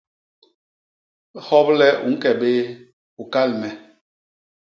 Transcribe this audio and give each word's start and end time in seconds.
Hoble 1.47 1.87
u 2.05 2.07
ñke 2.13 2.31
béé, 2.39 2.63
u 3.21 3.23
kal 3.33 3.49
me. 3.59 3.69